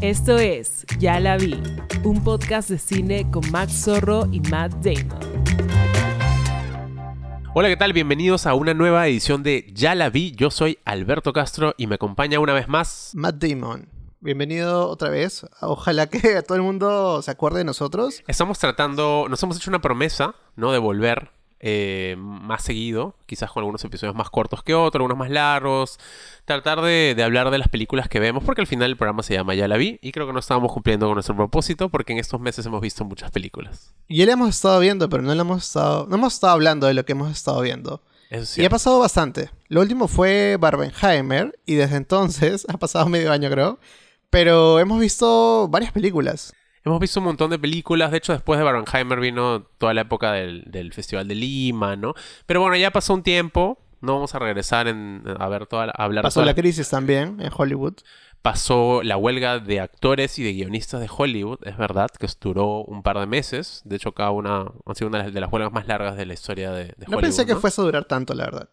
[0.00, 1.62] Esto es Ya la vi,
[2.04, 5.44] un podcast de cine con Max Zorro y Matt Damon.
[7.52, 7.92] Hola, ¿qué tal?
[7.92, 10.32] Bienvenidos a una nueva edición de Ya la vi.
[10.32, 13.90] Yo soy Alberto Castro y me acompaña una vez más Matt Damon.
[14.20, 15.44] Bienvenido otra vez.
[15.60, 18.22] Ojalá que todo el mundo se acuerde de nosotros.
[18.26, 20.72] Estamos tratando, nos hemos hecho una promesa, ¿no?
[20.72, 21.30] De volver
[21.62, 25.98] eh, más seguido, quizás con algunos episodios más cortos que otros, algunos más largos,
[26.46, 29.54] tratar de, hablar de las películas que vemos, porque al final el programa se llama
[29.54, 32.40] Ya la vi, y creo que no estábamos cumpliendo con nuestro propósito, porque en estos
[32.40, 33.94] meses hemos visto muchas películas.
[34.08, 36.94] Y le hemos estado viendo, pero no le hemos estado, no hemos estado hablando de
[36.94, 38.02] lo que hemos estado viendo.
[38.56, 39.50] y ha pasado bastante.
[39.68, 43.78] Lo último fue Barbenheimer, y desde entonces, ha pasado medio año creo,
[44.30, 46.54] pero hemos visto varias películas.
[46.84, 48.10] Hemos visto un montón de películas.
[48.10, 52.14] De hecho, después de Barbenheimer vino toda la época del, Festival de Lima, ¿no?
[52.46, 53.78] Pero bueno, ya pasó un tiempo.
[54.00, 56.22] No vamos a regresar en, a ver toda, a hablar.
[56.22, 57.96] Pasó la crisis también en Hollywood.
[58.40, 63.02] Pasó la huelga de actores y de guionistas de Hollywood, es verdad, que duró un
[63.02, 63.82] par de meses.
[63.84, 66.70] De hecho, cada una ha sido una de las huelgas más largas de la historia
[66.70, 67.10] de, Hollywood.
[67.10, 68.70] No pensé que fuese a durar tanto, la verdad.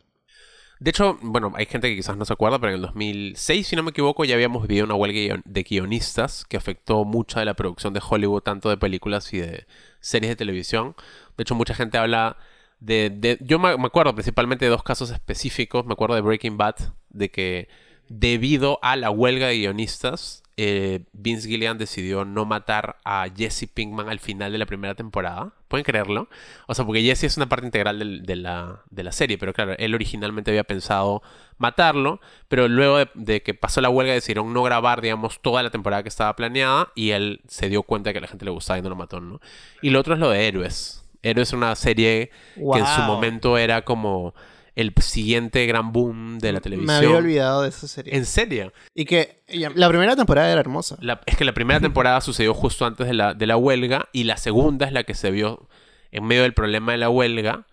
[0.79, 3.75] De hecho, bueno, hay gente que quizás no se acuerda, pero en el 2006, si
[3.75, 7.55] no me equivoco, ya habíamos vivido una huelga de guionistas que afectó mucha de la
[7.55, 9.65] producción de Hollywood, tanto de películas y de
[9.99, 10.95] series de televisión.
[11.35, 12.37] De hecho, mucha gente habla
[12.79, 13.37] de...
[13.41, 15.85] yo me acuerdo principalmente de dos casos específicos.
[15.85, 16.75] Me acuerdo de Breaking Bad,
[17.09, 17.69] de que
[18.07, 24.09] debido a la huelga de guionistas, eh, Vince Gillian decidió no matar a Jesse Pinkman
[24.09, 25.53] al final de la primera temporada.
[25.67, 26.29] ¿Pueden creerlo?
[26.65, 30.49] O sea, porque Jesse es una parte integral de, la, serie, pero claro, él originalmente
[30.49, 31.21] había pensado
[31.59, 36.01] matarlo, pero luego de, que pasó la huelga decidieron no grabar, digamos, toda la temporada
[36.01, 38.79] que estaba planeada y él se dio cuenta de que a la gente le gustaba
[38.79, 39.39] y no lo mató, ¿no?
[39.83, 41.05] Y lo otro es lo de Héroes.
[41.21, 44.33] Héroes es una serie que en su momento era como
[44.77, 46.99] el siguiente gran boom de la televisión.
[46.99, 48.15] Me había olvidado de esa serie.
[48.15, 48.71] ¿En serio?
[48.93, 50.99] Y que la primera temporada era hermosa.
[51.25, 54.37] es que la primera temporada sucedió justo antes de la, de la huelga y la
[54.37, 55.67] segunda es la que se vio
[56.11, 57.65] en medio del problema de la huelga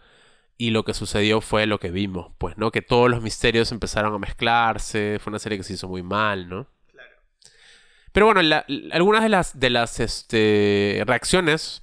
[0.56, 2.70] y lo que sucedió fue lo que vimos, pues, ¿no?
[2.70, 6.48] Que todos los misterios empezaron a mezclarse, fue una serie que se hizo muy mal,
[6.48, 6.68] ¿no?
[6.90, 7.16] Claro.
[8.12, 8.40] Pero bueno,
[8.92, 11.82] algunas de las, de las este, reacciones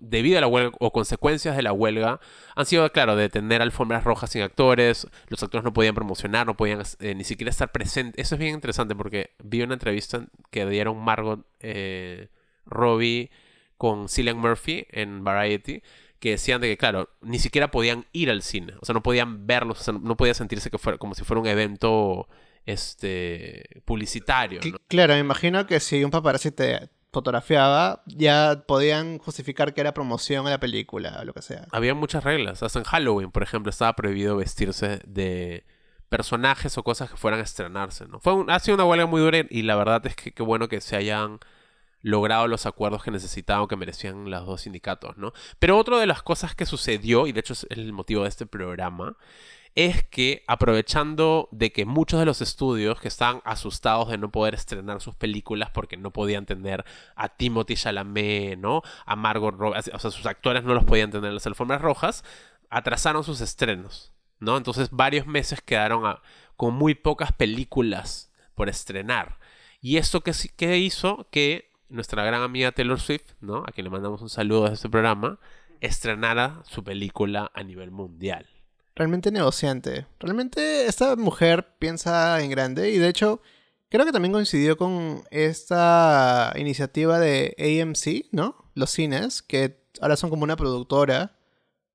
[0.00, 2.20] debido a la huelga o consecuencias de la huelga
[2.54, 6.56] han sido, claro, de tener alfombras rojas sin actores, los actores no podían promocionar, no
[6.56, 8.24] podían eh, ni siquiera estar presentes.
[8.24, 12.28] Eso es bien interesante porque vi una entrevista que dieron Margot eh,
[12.64, 13.30] Robbie
[13.76, 15.82] con Cillian Murphy en Variety
[16.18, 19.46] que decían de que, claro, ni siquiera podían ir al cine, o sea, no podían
[19.46, 22.28] verlos, o sea, no podía sentirse que fuera como si fuera un evento
[22.64, 24.60] este publicitario.
[24.88, 30.46] Claro, me imagino que si un paparazzi te, fotografiaba, ya podían justificar que era promoción
[30.46, 31.66] a la película o lo que sea.
[31.72, 32.62] Había muchas reglas.
[32.62, 35.64] Hasta en Halloween, por ejemplo, estaba prohibido vestirse de
[36.10, 38.06] personajes o cosas que fueran a estrenarse.
[38.06, 38.20] ¿no?
[38.20, 40.82] Fue ha sido una huelga muy dura y la verdad es que qué bueno que
[40.82, 41.40] se hayan
[42.02, 45.32] logrado los acuerdos que necesitaban que merecían los dos sindicatos, ¿no?
[45.58, 48.44] Pero otra de las cosas que sucedió, y de hecho es el motivo de este
[48.44, 49.16] programa,
[49.76, 54.54] es que aprovechando de que muchos de los estudios que estaban asustados de no poder
[54.54, 56.82] estrenar sus películas porque no podían tener
[57.14, 58.82] a Timothy Chalamet, ¿no?
[59.04, 62.24] A Margot Robbie, o sea, sus actores no los podían tener en las alfombras rojas,
[62.70, 64.56] atrasaron sus estrenos, ¿no?
[64.56, 66.16] Entonces varios meses quedaron
[66.56, 69.38] con muy pocas películas por estrenar.
[69.82, 73.58] Y esto que, que hizo que nuestra gran amiga Taylor Swift, ¿no?
[73.66, 75.38] A quien le mandamos un saludo desde este programa,
[75.82, 78.55] estrenara su película a nivel mundial
[78.96, 80.06] realmente negociante.
[80.18, 83.40] Realmente esta mujer piensa en grande y de hecho
[83.88, 88.70] creo que también coincidió con esta iniciativa de AMC, ¿no?
[88.74, 91.38] Los cines, que ahora son como una productora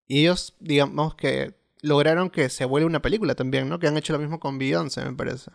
[0.08, 3.80] y ellos, digamos que lograron que se vuelva una película también, ¿no?
[3.80, 5.52] Que han hecho lo mismo con Beyoncé, me parece.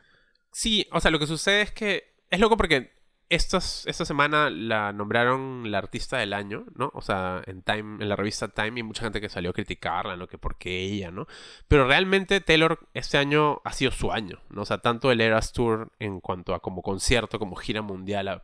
[0.53, 2.96] Sí, o sea, lo que sucede es que es loco porque
[3.28, 6.92] esta semana la nombraron la artista del año, ¿no?
[6.94, 10.16] O sea, en Time, en la revista Time, y mucha gente que salió a criticarla,
[10.16, 10.28] ¿no?
[10.28, 11.26] Que por qué ella, ¿no?
[11.66, 14.62] Pero realmente Taylor este año ha sido su año, ¿no?
[14.62, 18.43] O sea, tanto el Eras Tour en cuanto a como concierto, como gira mundial, ha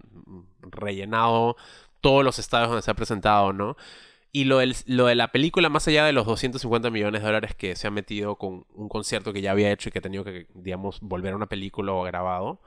[0.63, 1.57] rellenado
[2.01, 3.77] todos los estados donde se ha presentado, ¿no?
[4.33, 7.77] Y lo, lo de la película, más allá de los 250 millones de dólares que
[7.77, 10.47] se ha metido con un concierto que ya había hecho y que ha tenido que,
[10.55, 12.61] digamos, volver a una película o grabado,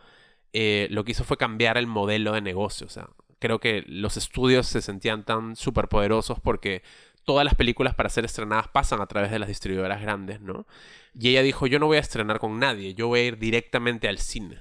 [0.58, 2.88] eh, lo que hizo fue cambiar el modelo de negocio.
[2.88, 3.10] O sea,
[3.40, 6.82] creo que los estudios se sentían tan superpoderosos porque
[7.26, 10.66] todas las películas para ser estrenadas pasan a través de las distribuidoras grandes, ¿no?
[11.14, 14.08] Y ella dijo, yo no voy a estrenar con nadie, yo voy a ir directamente
[14.08, 14.60] al cine.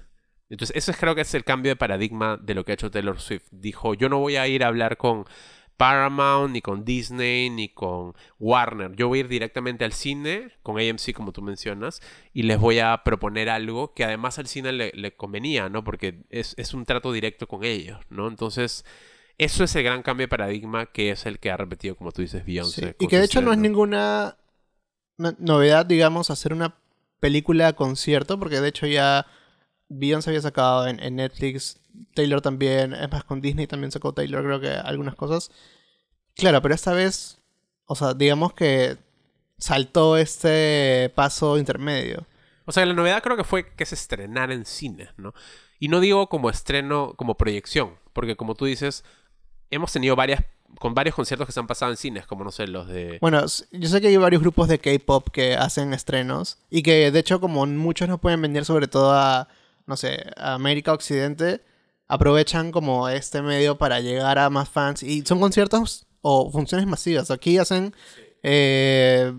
[0.50, 3.20] Entonces, eso creo que es el cambio de paradigma de lo que ha hecho Taylor
[3.20, 3.46] Swift.
[3.52, 5.26] Dijo, yo no voy a ir a hablar con
[5.76, 8.94] Paramount, ni con Disney, ni con Warner.
[8.96, 12.00] Yo voy a ir directamente al cine, con AMC como tú mencionas,
[12.32, 15.84] y les voy a proponer algo que además al cine le, convenía, ¿no?
[15.84, 18.28] Porque es, un trato directo con ellos, ¿no?
[18.28, 18.84] Entonces,
[19.38, 22.22] eso es el gran cambio de paradigma que es el que ha repetido, como tú
[22.22, 22.96] dices, Beyoncé.
[22.98, 24.36] Y que de hecho no es ninguna
[25.38, 26.76] novedad, digamos, hacer una
[27.20, 29.26] película concierto, porque de hecho ya
[29.88, 31.80] Beyoncé había sacado en, Netflix,
[32.14, 35.50] Taylor también, es más, con Disney también sacó Taylor, creo que algunas cosas.
[36.35, 37.38] Claro, pero esta vez,
[37.87, 38.96] o sea, digamos que
[39.58, 42.26] saltó este paso intermedio.
[42.67, 45.35] O sea, la novedad creo que fue que se estrenara en cine, ¿no?
[45.79, 49.05] Y no digo como estreno, como proyección, porque como tú dices,
[49.70, 50.43] hemos tenido varias
[50.81, 53.19] con varios conciertos que se han pasado en cines, como no sé, los de...
[53.20, 57.19] Bueno, yo sé que hay varios grupos de K-Pop que hacen estrenos y que de
[57.20, 59.46] hecho como muchos no pueden venir sobre todo a
[59.87, 61.61] no sé, América Occidente,
[62.08, 65.02] aprovechan como este medio para llegar a más fans.
[65.02, 67.30] Y son conciertos o funciones masivas.
[67.30, 67.94] Aquí hacen
[68.42, 69.32] eh,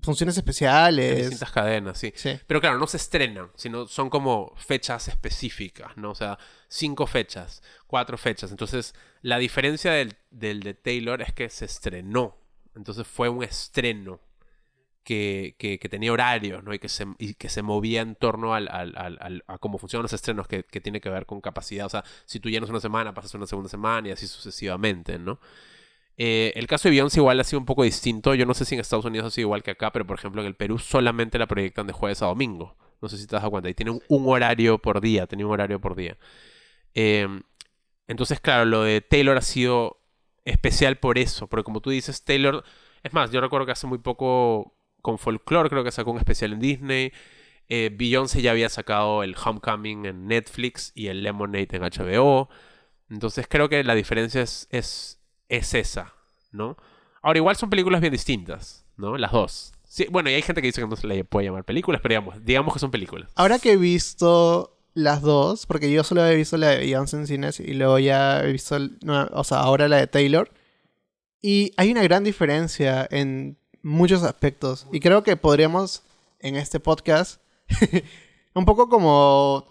[0.00, 1.18] funciones especiales.
[1.18, 2.12] distintas cadenas, sí.
[2.46, 6.10] Pero claro, no se estrenan, sino son como fechas específicas, ¿no?
[6.10, 8.50] O sea, cinco fechas, cuatro fechas.
[8.50, 12.38] Entonces, la diferencia del, del de Taylor es que se estrenó.
[12.74, 14.20] Entonces fue un estreno
[15.02, 16.72] que, tenía horarios, ¿no?
[16.74, 20.02] Y que se, y que se movía en torno al, al, al, a cómo funcionan
[20.02, 21.86] los estrenos, que, que, tiene que ver con capacidad.
[21.86, 25.38] O sea, si tú llenas una semana, pasas una segunda semana y así sucesivamente, ¿no?
[26.18, 28.34] Eh, el caso de Beyoncé igual ha sido un poco distinto.
[28.34, 30.40] Yo no sé si en Estados Unidos ha sido igual que acá, pero por ejemplo
[30.42, 32.76] en el Perú solamente la proyectan de jueves a domingo.
[33.00, 33.68] No sé si te das cuenta.
[33.68, 36.16] Y tiene un, horario por día, tenía un horario por día.
[36.94, 37.26] Eh,
[38.06, 40.00] entonces, claro, lo de Taylor ha sido
[40.44, 41.48] especial por eso.
[41.48, 42.64] Porque como tú dices, Taylor...
[43.02, 46.54] Es más, yo recuerdo que hace muy poco con Folklore, creo que sacó un especial
[46.54, 47.12] en Disney.
[47.68, 52.48] Eh, Beyoncé ya había sacado el Homecoming en Netflix y el Lemonade en HBO.
[53.10, 56.14] Entonces creo que la diferencia es, es, es esa,
[56.50, 56.76] ¿no?
[57.20, 59.16] Ahora, igual son películas bien distintas, ¿no?
[59.16, 59.72] Las dos.
[59.84, 62.12] Sí, bueno, y hay gente que dice que no se le puede llamar películas, pero
[62.12, 63.30] digamos, digamos que son películas.
[63.34, 67.26] Ahora que he visto las dos, porque yo solo he visto la de Beyoncé en
[67.26, 68.78] cines y luego ya he visto,
[69.32, 70.50] o sea, ahora la de Taylor.
[71.40, 74.86] Y hay una gran diferencia en muchos aspectos.
[74.92, 76.02] Y creo que podríamos
[76.40, 77.40] en este podcast
[78.54, 79.66] un poco como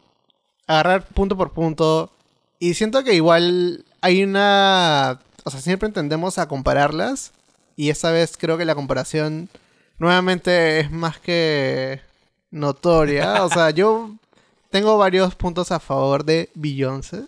[0.67, 2.11] agarrar punto por punto.
[2.59, 5.19] Y siento que igual hay una...
[5.43, 7.33] O sea, siempre entendemos a compararlas.
[7.75, 9.49] Y esta vez creo que la comparación
[9.97, 12.01] nuevamente es más que
[12.51, 13.43] notoria.
[13.43, 14.11] O sea, yo
[14.69, 17.27] tengo varios puntos a favor de Beyoncé.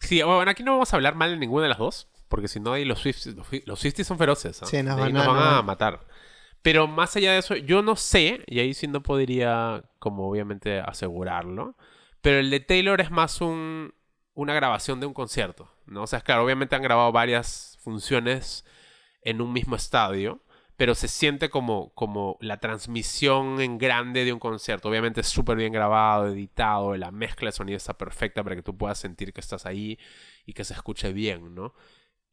[0.00, 2.08] Sí, bueno, aquí no vamos a hablar mal de ninguna de las dos.
[2.28, 3.36] Porque si no, ahí los Swifties,
[3.66, 4.60] los Swifties son feroces.
[4.64, 6.00] Sí, nos, van, a, matar.
[6.62, 10.80] Pero más allá de eso, yo no sé, y ahí sí no podría, como obviamente,
[10.80, 11.76] asegurarlo.
[12.20, 13.94] Pero el de Taylor es más un,
[14.34, 15.70] una grabación de un concierto.
[15.86, 16.02] ¿no?
[16.02, 18.64] O sea, claro, obviamente han grabado varias funciones
[19.22, 20.42] en un mismo estadio.
[20.76, 24.90] Pero se siente como, como la transmisión en grande de un concierto.
[24.90, 28.76] Obviamente es súper bien grabado, editado, la mezcla de sonido está perfecta para que tú
[28.76, 29.98] puedas sentir que estás ahí
[30.44, 31.72] y que se escuche bien, ¿no?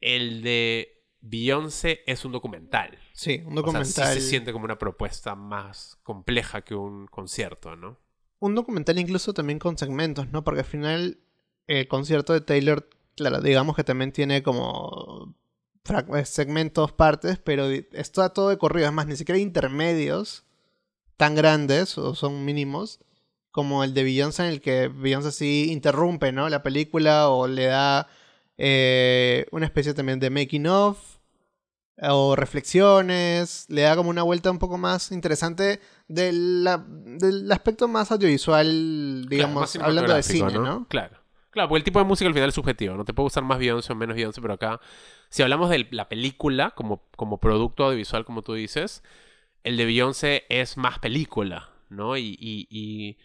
[0.00, 2.98] El de Beyoncé es un documental.
[3.12, 4.14] Sí, un documental.
[4.14, 7.98] sí se siente como una propuesta más compleja que un concierto, ¿no?
[8.40, 10.44] Un documental incluso también con segmentos, ¿no?
[10.44, 11.18] Porque al final
[11.66, 15.34] el concierto de Taylor, claro, digamos que también tiene como
[16.14, 18.86] eh, segmentos, partes, pero está todo de corrido.
[18.88, 20.44] Es más, ni siquiera hay intermedios
[21.16, 23.00] tan grandes o son mínimos
[23.50, 26.48] como el de Beyoncé en el que Beyoncé sí interrumpe, ¿no?
[26.48, 28.08] La película o le da
[28.58, 30.98] eh, una especie también de making of
[32.02, 36.66] o reflexiones, le da como una vuelta un poco más interesante del,
[37.18, 40.86] del aspecto más audiovisual, digamos, hablando de cine, ¿no?
[40.88, 41.18] Claro.
[41.50, 43.60] Claro, porque el tipo de música al final es subjetivo, no te puede gustar más
[43.60, 44.80] Beyoncé o menos Beyoncé, pero acá,
[45.28, 49.04] si hablamos de la película como, como producto audiovisual, como tú dices,
[49.62, 52.16] el de Beyoncé es más película, ¿no?
[52.16, 53.18] y, y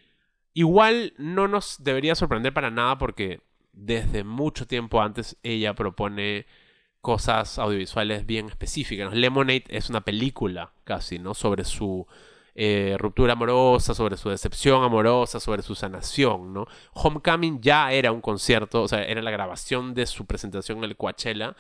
[0.54, 3.42] igual no nos debería sorprender para nada porque
[3.80, 6.46] desde mucho tiempo antes ella propone
[7.02, 9.14] cosas audiovisuales bien específicas.
[9.14, 11.34] Lemonade es una película casi, ¿no?
[11.34, 12.06] Sobre su
[12.56, 16.68] eh, ruptura amorosa, sobre su decepción amorosa, sobre su sanación, ¿no?
[16.94, 20.98] Homecoming ya era un concierto, o sea, era la grabación de su presentación en el
[20.98, 21.56] Coachella,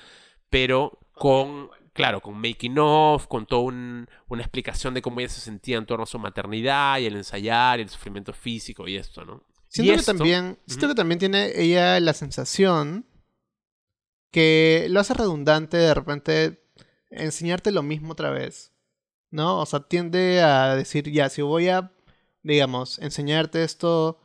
[0.49, 5.77] pero con, claro, con making of, con toda una explicación de cómo ella se sentía
[5.77, 9.43] en torno a su maternidad y el ensayar y el sufrimiento físico y esto, ¿no?
[9.69, 13.05] Siento, que, también, siento que también tiene ella la sensación
[14.31, 16.63] que lo hace redundante de repente
[17.09, 18.73] enseñarte lo mismo otra vez.
[19.31, 19.59] ¿No?
[19.59, 21.91] O sea, tiende a decir, ya, si voy a,
[22.41, 24.19] digamos, enseñarte esto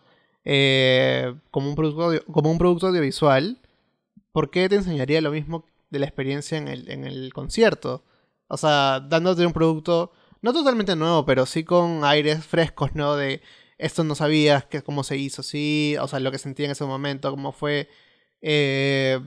[0.44, 3.60] eh, como, un producto como un producto audiovisual,
[4.32, 8.04] ¿por qué te enseñaría lo mismo de la experiencia en el, en el concierto.
[8.48, 13.16] O sea, dándote un producto no totalmente nuevo, pero sí con aires frescos, ¿no?
[13.16, 13.40] De
[13.78, 16.84] esto no sabías, que cómo se hizo, sí, o sea, lo que sentí en ese
[16.84, 17.88] momento, cómo fue
[18.40, 19.20] eh,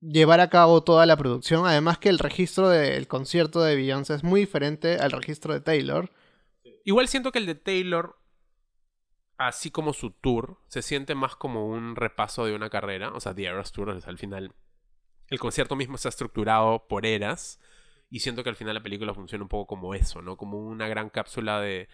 [0.00, 1.66] llevar a cabo toda la producción.
[1.66, 6.10] Además que el registro del concierto de Beyoncé es muy diferente al registro de Taylor.
[6.84, 8.18] Igual siento que el de Taylor,
[9.38, 13.34] así como su tour, se siente más como un repaso de una carrera, o sea,
[13.34, 14.52] The Eras Tour, al final
[15.28, 17.58] el concierto mismo está estructurado por eras
[18.10, 20.36] y siento que al final la película funciona un poco como eso, ¿no?
[20.36, 21.88] Como una gran cápsula de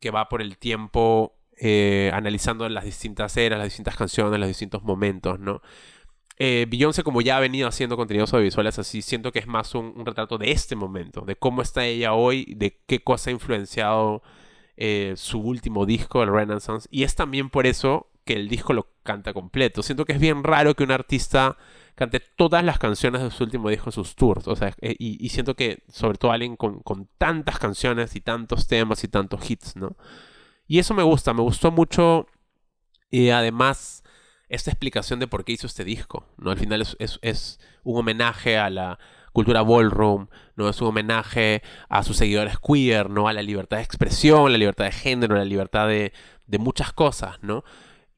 [0.00, 4.82] que va por el tiempo eh, analizando las distintas eras, las distintas canciones, los distintos
[4.82, 5.62] momentos, ¿no?
[6.38, 10.04] Eh, Beyoncé, como ya ha venido haciendo contenidos audiovisuales así, siento que es más un,
[10.04, 14.22] retrato de este momento, de cómo está ella hoy, de qué cosa ha influenciado
[14.76, 16.88] eh, su último disco, el Renaissance.
[16.90, 19.82] Y es también por eso que el disco lo canta completo.
[19.82, 21.56] Siento que es bien raro que un artista
[21.96, 24.46] cante todas las canciones de su último disco en sus tours.
[24.46, 29.02] O sea, eh, y, siento que, sobre todo alguien con, tantas canciones y tantos temas
[29.02, 29.96] y tantos hits, ¿no?
[30.68, 32.26] Y eso me gusta, me gustó mucho.
[33.10, 34.04] Y además,
[34.48, 36.50] esta explicación de por qué hizo este disco, ¿no?
[36.50, 38.98] Al final es, un homenaje a la
[39.32, 40.68] cultura ballroom, ¿no?
[40.68, 43.26] Es un homenaje a sus seguidores queer, ¿no?
[43.26, 46.12] A la libertad de expresión, la libertad de género, la libertad de,
[46.46, 47.64] de muchas cosas, ¿no?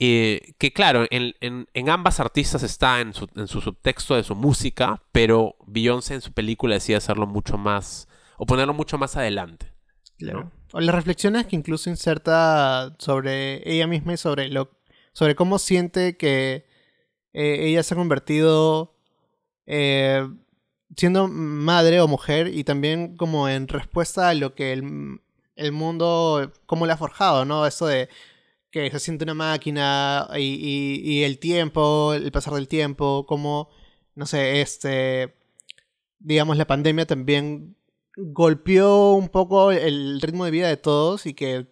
[0.00, 4.36] Eh, que claro, en, en, ambas artistas está en su, en su, subtexto de su
[4.36, 9.72] música, pero Beyoncé en su película decide hacerlo mucho más, o ponerlo mucho más adelante.
[10.16, 10.52] Claro.
[10.72, 14.70] O las reflexiones que incluso inserta sobre ella misma y sobre, lo,
[15.12, 16.66] sobre cómo siente que
[17.32, 18.94] eh, ella se ha convertido
[19.66, 20.28] eh,
[20.96, 25.20] siendo madre o mujer y también como en respuesta a lo que el,
[25.56, 27.66] el mundo, cómo le ha forjado, ¿no?
[27.66, 28.08] Eso de
[28.70, 33.70] que se siente una máquina y, el tiempo, el pasar del tiempo, como,
[34.14, 35.34] no sé, este,
[36.18, 37.76] digamos, la pandemia también
[38.16, 41.68] golpeó un poco el ritmo de vida de todos y que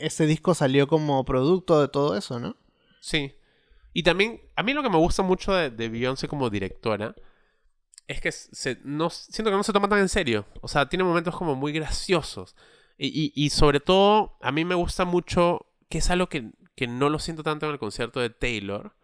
[0.00, 2.56] este disco salió como producto de todo eso, ¿no?
[3.00, 3.34] Sí.
[3.92, 7.14] Y también, a mí lo que me gusta mucho de, de Beyoncé como directora
[8.06, 10.44] es que se, no, siento que no se toma tan en serio.
[10.60, 12.56] O sea, tiene momentos como muy graciosos.
[12.98, 16.50] Y, y sobre todo, a mí me gusta mucho que es algo que,
[16.88, 18.94] no lo siento tanto en el concierto de Taylor.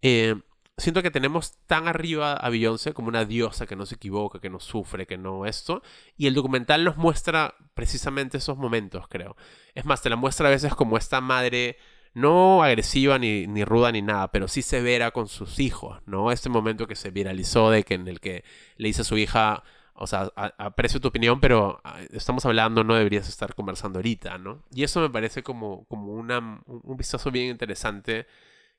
[0.00, 0.36] Eh,
[0.78, 4.48] siento que tenemos tan arriba a Beyoncé como una diosa que no se equivoca, que
[4.48, 5.82] no sufre, que no esto.
[6.16, 9.36] Y el documental nos muestra precisamente esos momentos, creo.
[9.74, 11.76] Es más, te la muestra a veces como esta madre
[12.14, 16.30] no agresiva ni, ni, ruda ni nada, pero sí severa con sus hijos, ¿no?
[16.30, 18.44] Este momento que se viralizó de que en el que
[18.76, 22.94] le dice a su hija, o sea, aprecio tu opinión, pero ah, estamos hablando, no
[22.94, 24.64] deberías estar conversando ahorita, ¿no?
[24.72, 28.26] Y eso me parece como, como una, un vistazo bien interesante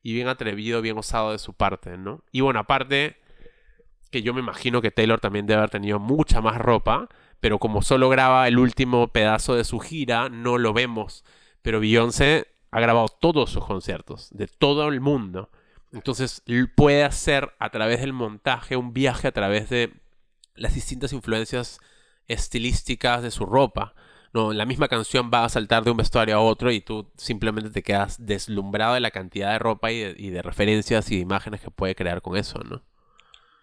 [0.03, 2.23] y bien atrevido, bien osado de su parte, ¿no?
[2.31, 3.17] Y bueno, aparte,
[4.11, 7.81] que yo me imagino que Taylor también debe haber tenido mucha más ropa, pero como
[7.81, 11.23] solo graba el último pedazo de su gira, no lo vemos.
[11.61, 15.49] Pero Beyoncé ha grabado todos sus conciertos, de todo el mundo.
[15.91, 16.43] Entonces
[16.75, 19.93] puede hacer a través del montaje un viaje a través de
[20.55, 21.79] las distintas influencias
[22.27, 23.93] estilísticas de su ropa.
[24.33, 27.69] No, la misma canción va a saltar de un vestuario a otro y tú simplemente
[27.69, 31.71] te quedas deslumbrado de la cantidad de ropa y de, referencias y de imágenes que
[31.71, 32.83] puede crear con eso, ¿no?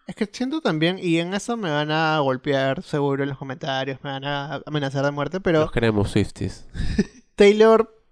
[0.07, 3.99] Es que siento también, y en eso me van a golpear seguro en los comentarios,
[4.03, 5.61] me van a amenazar de muerte, pero...
[5.61, 6.67] Los queremos Swifties.
[7.37, 8.03] Taylor,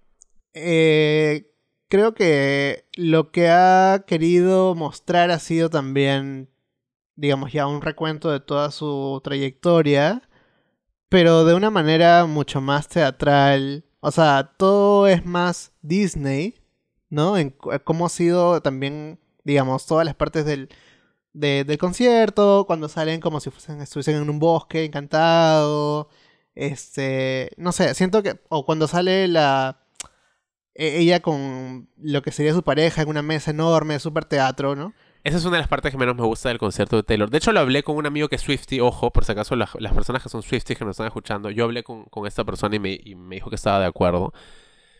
[0.53, 1.51] eh,
[1.89, 6.49] creo que lo que ha querido mostrar ha sido también
[7.21, 10.23] digamos, ya un recuento de toda su trayectoria,
[11.09, 13.85] pero de una manera mucho más teatral.
[13.99, 16.55] O sea, todo es más Disney,
[17.09, 17.37] ¿no?
[17.37, 17.51] En
[17.83, 20.69] cómo ha sido también, digamos, todas las partes del,
[21.33, 26.09] del concierto, cuando salen como si fuesen, estuviesen en un bosque encantado.
[26.55, 29.83] Este, no sé, siento que, o cuando sale la,
[30.75, 34.93] e, ella con lo que sería su pareja en una mesa enorme, super teatro, ¿no?
[35.23, 37.29] Esa es una de las partes que menos me gusta del concierto de Taylor.
[37.29, 38.79] De hecho, lo hablé con un amigo que es Swifty.
[38.79, 41.83] Ojo, por si acaso las, personas que son Swifties que nos están escuchando, yo hablé
[41.83, 44.33] con, esta persona y me, dijo que estaba de acuerdo.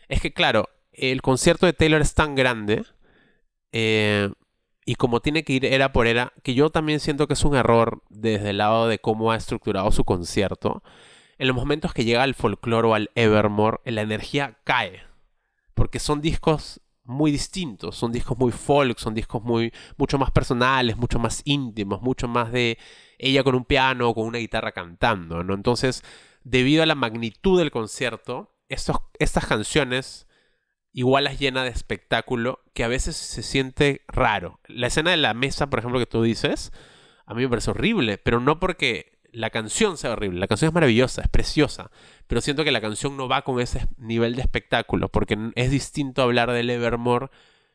[0.08, 2.84] Es que, claro, el concierto de Taylor es tan grande
[3.72, 4.30] eh,
[4.84, 7.56] y como tiene que ir era por era, que yo también siento que es un
[7.56, 10.82] error desde el lado de cómo ha estructurado su concierto.
[11.38, 15.02] En los momentos que llega al folklore o al Evermore, la energía cae.
[15.74, 20.96] Porque son discos muy distintos, son discos muy folk, son discos muy mucho más personales,
[20.96, 22.78] mucho más íntimos, mucho más de
[23.18, 25.54] ella con un piano o con una guitarra cantando, ¿no?
[25.54, 26.02] Entonces,
[26.44, 30.26] debido a la magnitud del concierto, estos, estas canciones
[30.92, 34.60] igual las llena de espectáculo que a veces se siente raro.
[34.66, 36.72] La escena de la mesa, por ejemplo, que tú dices,
[37.26, 40.38] a mí me parece horrible, pero no porque la canción sea horrible.
[40.38, 41.90] La canción es maravillosa, es preciosa,
[42.32, 46.22] pero siento que la canción no va con ese nivel de espectáculo, porque es distinto
[46.22, 47.28] hablar del Evermore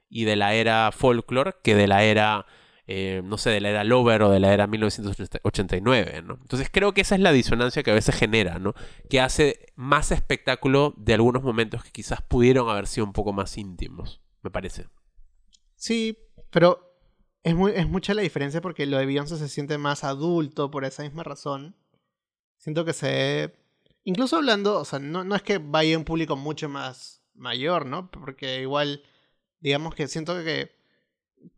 [0.09, 2.47] y de la era folklore que de la era,
[2.87, 6.39] eh, no sé, de la era Lover o de la era 1989, ¿no?
[6.41, 8.73] Entonces creo que esa es la disonancia que a veces genera, ¿no?
[9.11, 13.55] Que hace más espectáculo de algunos momentos que quizás pudieron haber sido un poco más
[13.59, 14.87] íntimos, me parece.
[15.75, 16.17] Sí,
[16.49, 16.97] pero
[17.43, 20.83] es, muy, es mucha la diferencia porque lo de Beyoncé se siente más adulto por
[20.83, 21.75] esa misma razón.
[22.57, 23.66] Siento que se...
[24.07, 28.09] Incluso hablando, o sea, no, no es que vaya un público mucho más mayor, ¿no?
[28.09, 29.03] Porque igual,
[29.59, 30.71] digamos que siento que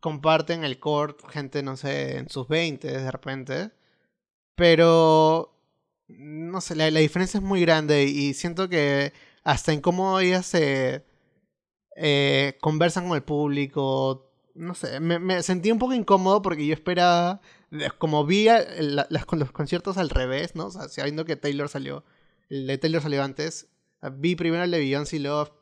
[0.00, 3.70] comparten el core gente, no sé, en sus 20 de repente.
[4.56, 5.56] Pero,
[6.08, 9.12] no sé, la, la diferencia es muy grande y siento que
[9.44, 9.80] hasta en
[10.20, 11.04] ellas se
[11.94, 17.40] eh, conversan con el público, no sé, me, sentí un poco incómodo porque yo esperaba,
[17.98, 20.66] como vi las, los conciertos al revés, ¿no?
[20.66, 22.04] O sea, sabiendo que Taylor salió,
[22.50, 23.68] el de Taylor salió antes,
[24.18, 25.58] vi primero el de Beyoncé luego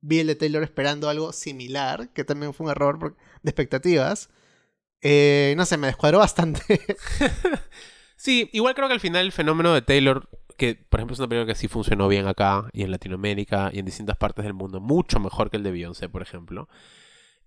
[0.00, 4.30] vi el de Taylor esperando algo similar, que también fue un error de expectativas.
[5.02, 6.62] Eh, no sé, me descuadró bastante.
[8.16, 11.28] sí, igual creo que al final el fenómeno de Taylor, que por ejemplo es una
[11.28, 14.80] película que sí funcionó bien acá y en Latinoamérica y en distintas partes del mundo,
[14.80, 16.68] mucho mejor que el de Beyoncé, por ejemplo.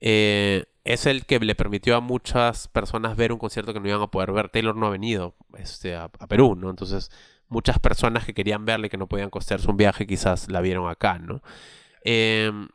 [0.05, 4.01] Eh, es el que le permitió a muchas personas ver un concierto que no iban
[4.01, 4.49] a poder ver.
[4.49, 6.69] Taylor no ha venido este, a, Perú, ¿no?
[6.69, 7.09] Entonces,
[7.53, 10.89] muchas personas que querían verle y que no podían costearse un viaje quizás la vieron
[10.89, 11.41] acá, ¿no?
[12.03, 12.67] Em,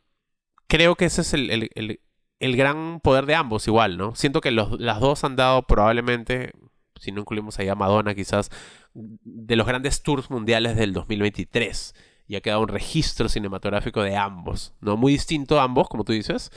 [0.68, 2.00] creo que ese es el,
[2.40, 4.14] gran poder de ambos igual, ¿no?
[4.14, 6.52] Siento que los, las dos han dado probablemente,
[6.96, 8.50] si no incluimos ahí a Madonna quizás,
[8.94, 11.94] de los grandes tours mundiales del 2023.
[12.26, 14.96] Y ha quedado un registro cinematográfico de ambos, ¿no?
[14.96, 16.50] Muy distinto a ambos, como tú dices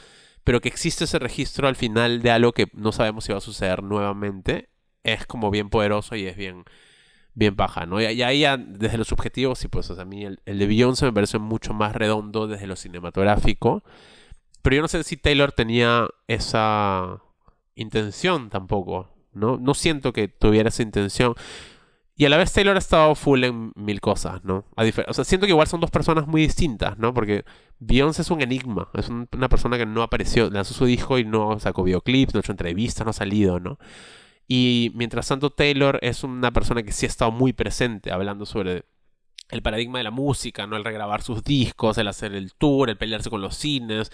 [0.44, 3.42] pero que existe ese registro al final de algo que no sabemos si va a
[3.42, 4.70] suceder nuevamente,
[5.04, 6.64] es como bien poderoso y es bien,
[7.34, 8.02] bien paja, ¿no?
[8.02, 11.74] Y, ahí desde los subjetivos, sí, pues a mí el, de Beyoncé me parece mucho
[11.74, 13.84] más redondo desde lo cinematográfico,
[14.62, 17.22] pero yo no sé si Taylor tenía esa
[17.76, 19.58] intención tampoco, ¿no?
[19.58, 21.34] No siento que tuviera esa intención.
[22.16, 24.66] Y a la vez Taylor ha estado full en mil cosas, ¿no?
[24.76, 27.16] o sea, siento que igual son dos personas muy distintas, ¿no?
[27.16, 27.46] Porque
[27.80, 31.60] Beyoncé es un enigma, es una persona que no apareció, lanzó su disco y no
[31.60, 33.80] sacó videoclips, no ha hecho entrevistas, no ha salido, ¿no?
[34.48, 38.86] Y mientras tanto Taylor es una persona que sí ha estado muy presente hablando sobre
[39.50, 40.78] el paradigma de la música, ¿no?
[40.78, 44.12] El regrabar sus discos, el hacer el tour, el pelearse con los cines.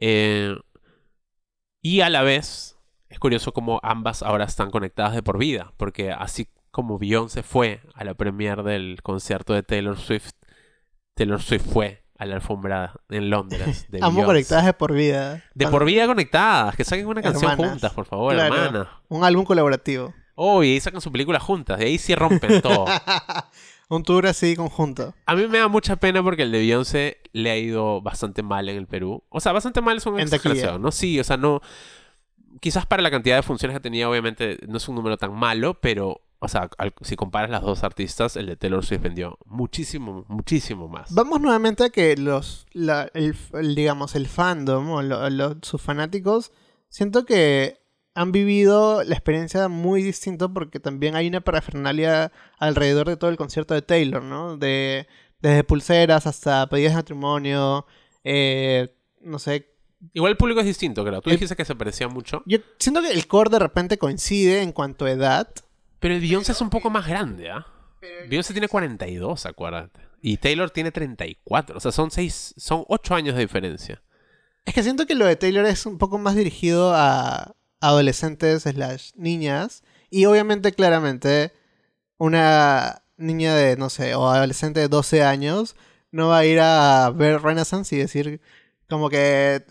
[0.00, 0.54] Eh,
[1.82, 2.76] y a la vez,
[3.08, 7.80] es curioso cómo ambas ahora están conectadas de por vida, porque así como Beyoncé fue
[7.94, 10.32] a la premiere del concierto de Taylor Swift,
[11.14, 13.86] Taylor Swift fue a la alfombra en Londres.
[13.90, 15.44] De Amo conectadas de por vida.
[15.54, 16.76] De por vida conectadas.
[16.76, 18.90] Que saquen una canción juntas, por favor, hermana.
[19.08, 20.12] Un álbum colaborativo.
[20.34, 21.80] Oh, y ahí sacan su película juntas.
[21.80, 22.86] Y ahí sí rompen todo.
[23.88, 25.14] un tour así conjunto.
[25.26, 28.68] A mí me da mucha pena porque el de Beyoncé le ha ido bastante mal
[28.68, 29.22] en el Perú.
[29.30, 30.90] O sea, bastante mal es una exageración, ¿no?
[30.90, 31.60] Sí, o sea, no...
[32.60, 35.74] Quizás para la cantidad de funciones que tenía, obviamente, no es un número tan malo,
[35.80, 36.70] pero o sea,
[37.02, 41.12] si comparas las dos artistas, el de Taylor Swift vendió muchísimo, muchísimo más.
[41.12, 43.34] Vamos nuevamente a que los, el,
[43.74, 45.02] digamos, el fandom o
[45.62, 46.52] sus fanáticos,
[46.88, 47.78] siento que
[48.14, 53.36] han vivido la experiencia muy distinto porque también hay una parafernalia alrededor de todo el
[53.36, 54.56] concierto de Taylor, ¿no?
[54.56, 55.06] De,
[55.40, 57.86] desde pulseras hasta pedidas de matrimonio,
[58.24, 59.72] eh, no sé.
[60.12, 61.20] Igual el público es distinto, creo.
[61.20, 62.42] Tú dijiste que se parecía mucho.
[62.46, 65.48] Yo siento que el core de repente coincide en cuanto a edad.
[66.00, 67.66] Pero el Beyoncé es un poco más grande, ¿ah?
[68.28, 70.00] Beyoncé tiene 42, acuérdate.
[70.20, 71.76] Y Taylor tiene 34.
[71.76, 74.02] O sea, son seis, son 8 años de diferencia.
[74.64, 79.12] Es que siento que lo de Taylor es un poco más dirigido a adolescentes slash
[79.16, 79.82] niñas.
[80.10, 81.52] Y obviamente, claramente,
[82.18, 85.76] una niña de, no sé, o adolescente de 12 años
[86.10, 88.40] no va a ir a ver Renaissance y decir
[88.88, 89.64] como que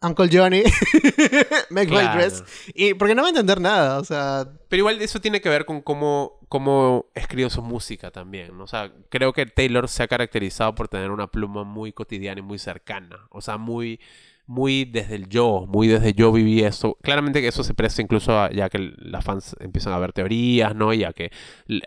[0.00, 0.62] Uncle Johnny,
[1.70, 2.44] Make My Dress.
[2.74, 4.48] Y porque no va a entender nada, o sea.
[4.68, 8.60] Pero igual eso tiene que ver con cómo, cómo escribió su música también.
[8.60, 12.42] O sea, creo que Taylor se ha caracterizado por tener una pluma muy cotidiana y
[12.42, 13.26] muy cercana.
[13.30, 13.98] O sea, muy,
[14.46, 16.96] muy desde el yo, muy desde yo viví esto.
[17.02, 20.76] Claramente que eso se presta incluso a, ya que las fans empiezan a ver teorías,
[20.76, 20.92] ¿no?
[20.94, 21.32] Y a que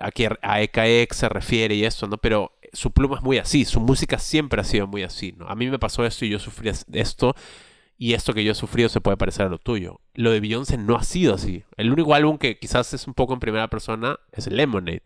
[0.02, 2.18] a, que a EKX se refiere y eso, ¿no?
[2.18, 5.48] Pero su pluma es muy así, su música siempre ha sido muy así, ¿no?
[5.48, 7.36] A mí me pasó esto y yo sufrí esto
[8.02, 10.02] y esto que yo he sufrido se puede parecer a lo tuyo.
[10.16, 11.66] Lo de Beyoncé no ha sido así.
[11.78, 15.04] El único álbum que quizás es un poco en primera persona es Lemonade.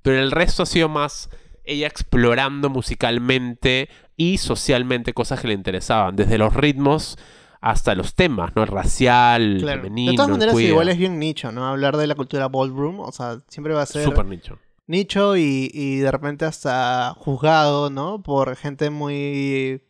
[0.00, 1.28] Pero el resto ha sido más
[1.64, 6.14] ella explorando musicalmente y socialmente cosas que le interesaban.
[6.14, 7.18] Desde los ritmos
[7.60, 8.62] hasta los temas, ¿no?
[8.62, 11.66] El racial, el femenino, de todas maneras, igual es bien nicho, ¿no?
[11.66, 14.56] Hablar de la cultura ballroom, o sea, siempre va a ser Súper nicho.
[14.86, 18.22] nicho y, y de repente hasta juzgado, ¿no?
[18.22, 19.82] Por gente muy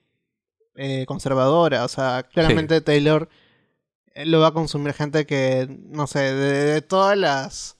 [0.82, 1.84] eh, conservadora.
[1.84, 3.28] O sea, claramente Taylor
[4.14, 7.76] eh, lo va a consumir gente que, no sé, de, de todas las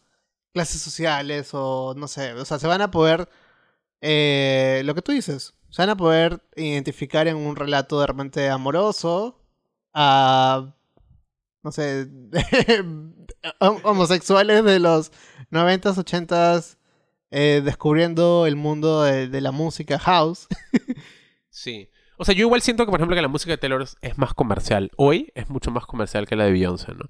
[0.52, 3.28] clases sociales o no sé, o sea, se van a poder,
[4.00, 8.48] eh, lo que tú dices, se van a poder identificar en un relato de repente
[8.50, 9.40] amoroso
[9.94, 10.74] a,
[11.62, 12.08] no sé,
[13.60, 15.12] hom- homosexuales de los
[15.50, 16.76] 90s, 80s,
[17.30, 20.46] eh, descubriendo el mundo de, de la música house.
[21.52, 21.88] Sí.
[22.20, 24.34] O sea, yo igual siento que, por ejemplo, que la música de Taylor es- más
[24.34, 24.90] comercial.
[24.96, 27.06] Hoy es mucho más comercial que la de Beyoncé, ¿no?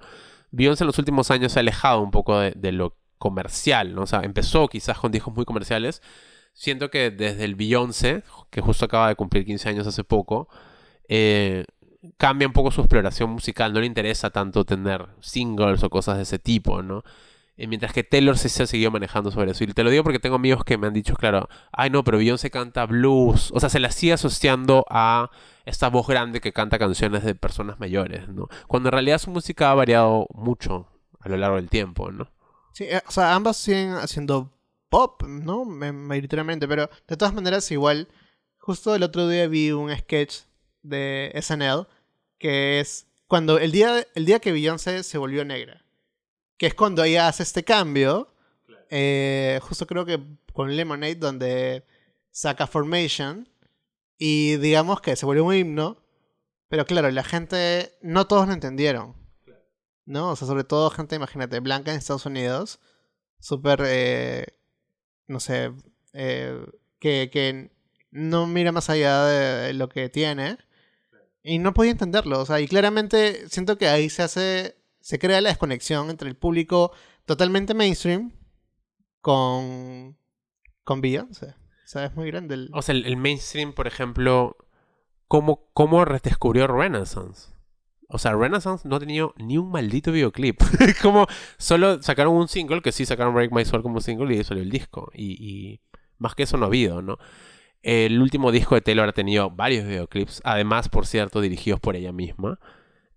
[0.52, 4.02] Beyoncé en los últimos años se ha alejado un poco de, de lo comercial, ¿no?
[4.02, 6.00] O sea, empezó quizás con discos muy comerciales.
[6.52, 10.48] Siento que desde el Beyoncé, que justo acaba de cumplir 15 años hace poco,
[11.08, 11.64] eh,
[12.16, 13.72] cambia un poco su exploración musical.
[13.72, 17.02] No le interesa tanto tener singles o cosas de ese tipo, ¿no?
[17.60, 19.64] Eh, mientras que Taylor se ha seguido manejando sobre eso.
[19.64, 22.16] Y te lo digo porque tengo amigos que me han dicho, claro, ay no, pero
[22.18, 23.50] Beyoncé canta blues.
[23.54, 25.30] O sea, se la sigue asociando a
[25.66, 28.48] esta voz grande que canta canciones de personas mayores, ¿no?
[28.66, 30.88] Cuando en realidad su música ha variado mucho
[31.20, 32.30] a lo largo del tiempo, ¿no?
[32.72, 34.50] Sí, eh, o sea, ambas siguen haciendo
[34.88, 35.64] pop, ¿no?
[35.66, 38.08] Ma- Mayoritariamente, pero de todas maneras igual,
[38.58, 40.44] justo el otro día vi un sketch
[40.82, 41.86] de SNL
[42.38, 45.84] que es cuando el día, el día que Beyoncé se volvió negra,
[46.60, 48.34] que es cuando ella hace este cambio,
[48.90, 50.20] eh, justo creo que
[50.52, 51.86] con Lemonade, donde
[52.32, 53.48] saca Formation
[54.18, 56.04] y digamos que se volvió un himno,
[56.68, 59.16] pero claro, la gente, no todos lo entendieron.
[60.04, 60.32] ¿no?
[60.32, 62.78] O sea, sobre todo gente, imagínate, blanca en Estados Unidos,
[63.38, 64.46] súper, eh,
[65.28, 65.72] no sé,
[66.12, 66.62] eh,
[66.98, 67.70] que, que
[68.10, 70.58] no mira más allá de lo que tiene
[71.42, 75.40] y no podía entenderlo, o sea, y claramente siento que ahí se hace, se crea
[75.40, 76.92] la desconexión entre el público
[77.24, 78.32] totalmente mainstream
[79.20, 80.16] con,
[80.84, 81.46] con Beyoncé.
[81.46, 82.70] O sea, es muy grande el...
[82.72, 84.56] O sea, el, mainstream, por ejemplo,
[85.26, 87.50] ¿cómo, cómo redescubrió Renaissance?
[88.08, 90.60] O sea, Renaissance no ha tenido ni un maldito videoclip.
[91.02, 91.26] como
[91.58, 94.70] solo sacaron un single, que sí sacaron Break My Soul como single y salió el
[94.70, 95.10] disco.
[95.14, 95.80] Y, y
[96.18, 97.18] más que eso no ha habido, ¿no?
[97.82, 102.12] El último disco de Taylor ha tenido varios videoclips, además, por cierto, dirigidos por ella
[102.12, 102.58] misma.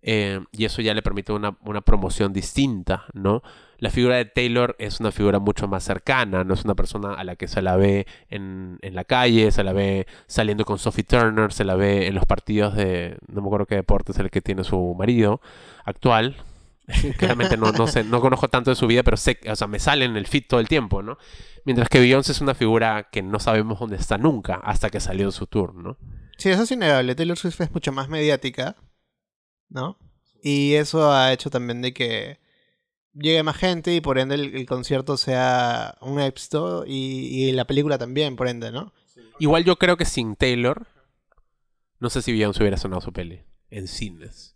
[0.05, 3.41] Eh, y eso ya le permite una, una promoción distinta, ¿no?
[3.77, 7.23] La figura de Taylor es una figura mucho más cercana, no es una persona a
[7.23, 11.05] la que se la ve en, en la calle, se la ve saliendo con Sophie
[11.05, 14.29] Turner, se la ve en los partidos de, no me acuerdo qué deporte es el
[14.29, 15.41] que tiene su marido
[15.85, 16.35] actual.
[17.17, 19.79] Claramente no, no, sé, no conozco tanto de su vida, pero sé, o sea, me
[19.79, 21.17] sale en el feed todo el tiempo, ¿no?
[21.63, 25.31] Mientras que Beyoncé es una figura que no sabemos dónde está nunca hasta que salió
[25.31, 25.97] su tour, ¿no?
[26.37, 27.15] Sí, eso es innegable.
[27.15, 28.75] Taylor Swift es mucho más mediática,
[29.73, 29.97] ¿no?
[30.41, 32.39] Y eso ha hecho también de que
[33.13, 38.35] llegue más gente y por ende el, concierto sea un éxito y, la película también,
[38.35, 38.93] por ende, ¿no?
[39.39, 40.87] Igual yo creo que sin Taylor,
[41.99, 44.55] no sé si Beyoncé hubiera sonado su peli en cines.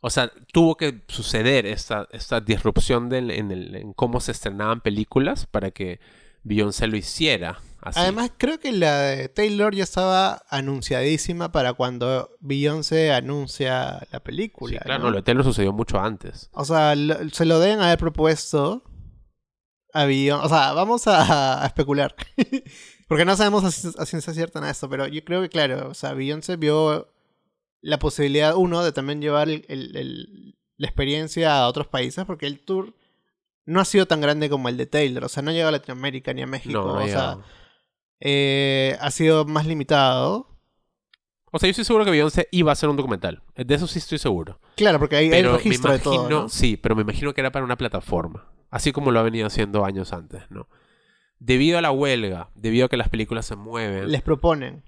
[0.00, 4.80] O sea, tuvo que suceder esta, esta disrupción del- en, el- en cómo se estrenaban
[4.80, 6.00] películas para que
[6.42, 7.60] Beyoncé lo hiciera.
[7.82, 7.98] Así.
[7.98, 14.24] Además, creo que la de Taylor ya estaba anunciadísima para cuando Beyoncé anuncia la Sí,
[14.24, 14.78] película.
[14.80, 15.04] claro, ¿no?
[15.06, 16.48] no, lo de Taylor sucedió mucho antes.
[16.52, 18.84] O sea, lo- se lo deben haber propuesto
[19.92, 20.46] a Beyoncé.
[20.46, 22.14] O sea, vamos a, a especular.
[23.08, 25.88] Porque no sabemos a, a ciencia cierta nada de esto, pero yo creo que, claro,
[25.90, 27.12] o sea, Beyoncé vio
[27.80, 32.46] la posibilidad, uno, de también llevar el- el- el- la experiencia a otros países, porque
[32.46, 32.94] el tour
[33.66, 35.24] no ha sido tan grande como el de Taylor.
[35.24, 36.72] O sea, no llega a Latinoamérica ni a México.
[36.80, 37.38] No, o sea.
[38.24, 40.48] Eh, ha sido más limitado.
[41.50, 43.42] O sea, yo estoy seguro que Beyoncé iba a hacer un documental.
[43.56, 44.60] De eso sí estoy seguro.
[44.76, 46.30] Claro, porque hay, hay Pero me registro de imagino, todo.
[46.30, 46.48] ¿no?
[46.48, 48.46] sí, pero me imagino que era para una plataforma.
[48.70, 50.68] Así como lo ha venido haciendo años antes, ¿no?
[51.38, 54.84] Debido a la huelga, debido a que las películas se mueven, Les proponen.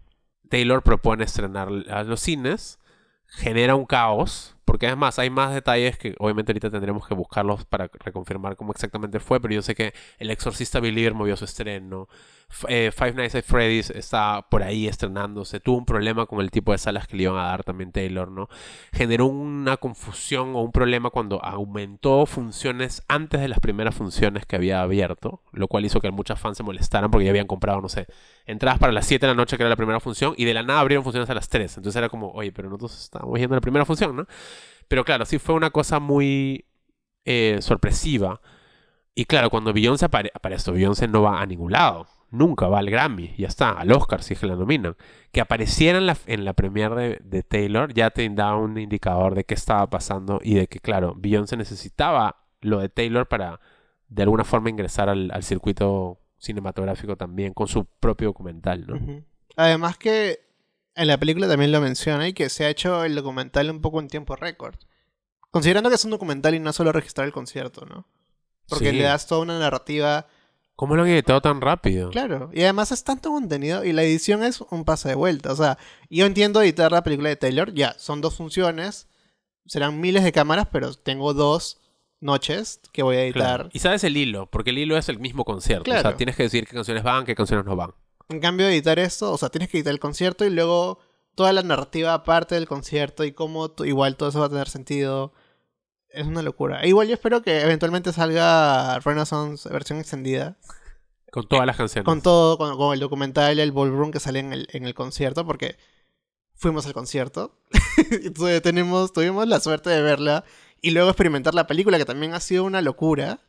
[0.48, 2.78] Taylor propone estrenar a los cines,
[3.26, 7.90] genera un caos, porque además hay más detalles que obviamente ahorita tendremos que buscarlos para
[7.92, 12.08] reconfirmar cómo exactamente fue, pero yo sé que El Exorcista Believer movió su estreno,
[12.68, 16.72] eh, Five Nights at Freddy's está por ahí estrenándose, tuvo un problema con el tipo
[16.72, 18.48] de salas que le iban a dar también Taylor, ¿no?
[18.92, 24.56] Generó una confusión o un problema cuando aumentó funciones antes de las primeras funciones que
[24.56, 27.88] había abierto, lo cual hizo que muchas fans se molestaran porque ya habían comprado, no
[27.88, 28.06] sé,
[28.46, 30.62] entradas para las 7 de la noche, que era la primera función, y de la
[30.62, 31.78] nada abrieron funciones a las 3.
[31.78, 34.26] Entonces era como, oye, pero nosotros estábamos viendo la primera función, ¿no?
[34.88, 36.66] Pero claro, sí fue una cosa muy
[37.24, 38.40] eh, sorpresiva.
[39.14, 42.06] Y claro, cuando Beyoncé apare para esto, Beyoncé no va a ningún lado.
[42.34, 44.96] Nunca va al Grammy, ya está, al Oscar si es que la nominan.
[45.32, 49.34] Que apareciera en la, en la premiere de, de Taylor ya te da un indicador
[49.34, 53.60] de qué estaba pasando y de que, claro, Beyoncé necesitaba lo de Taylor para
[54.08, 59.22] de alguna forma ingresar al, al circuito cinematográfico también con su propio documental, ¿no?
[59.56, 60.40] Además que
[60.94, 64.00] en la película también lo menciona y que se ha hecho el documental un poco
[64.00, 64.76] en tiempo récord.
[65.50, 68.06] Considerando que es un documental y no solo registrar el concierto, ¿no?
[68.68, 68.96] Porque Sí.
[68.96, 70.26] le das toda una narrativa.
[70.76, 72.10] ¿Cómo lo han editado tan rápido?
[72.10, 72.50] Claro.
[72.52, 75.52] Y además es tanto contenido y la edición es un pase de vuelta.
[75.52, 75.78] O sea,
[76.10, 77.72] yo entiendo editar la película de Taylor.
[77.74, 79.06] Ya, son dos funciones.
[79.66, 81.80] Serán miles de cámaras, pero tengo dos
[82.20, 83.42] noches que voy a editar.
[83.42, 83.68] Claro.
[83.72, 85.90] Y sabes el hilo, porque el hilo es el mismo concierto.
[85.90, 86.16] O sea, Claro.
[86.16, 87.92] tienes que decir qué canciones van, qué canciones no van.
[88.28, 90.98] En cambio, editar esto, o sea, tienes que editar el concierto y luego
[91.34, 95.32] toda la narrativa aparte del concierto y cómo igual todo eso va a tener sentido.
[96.14, 96.80] Es una locura.
[96.82, 100.56] E igual yo espero que eventualmente salga Renaissance versión extendida.
[101.30, 102.04] Con todas las canciones.
[102.04, 105.44] Con todo, con, con el documental, el ballroom que sale en el, en el concierto,
[105.44, 105.76] porque
[106.54, 107.58] fuimos al concierto.
[108.10, 110.44] Entonces tenemos, tuvimos la suerte de verla
[110.80, 113.40] y luego experimentar la película, que también ha sido una locura.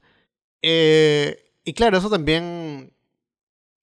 [0.62, 2.93] Eh, y claro, eso también,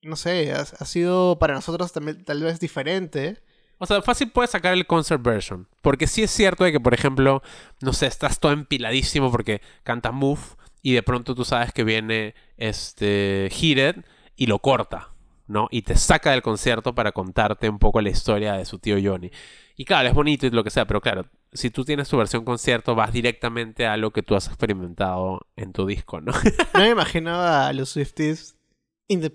[0.02, 3.42] no sé, ha, ha sido para nosotros también tal vez diferente.
[3.82, 5.66] O sea, fácil puedes sacar el concert version.
[5.80, 7.42] Porque sí es cierto de que, por ejemplo,
[7.80, 10.40] no sé, estás todo empiladísimo porque canta Move
[10.82, 14.04] y de pronto tú sabes que viene este Heated
[14.36, 15.08] y lo corta,
[15.48, 15.66] ¿no?
[15.72, 19.32] Y te saca del concierto para contarte un poco la historia de su tío Johnny.
[19.76, 22.44] Y claro, es bonito y lo que sea, pero claro, si tú tienes tu versión
[22.44, 26.30] concierto, vas directamente a lo que tú has experimentado en tu disco, ¿no?
[26.74, 28.54] No me imagino a los Swifties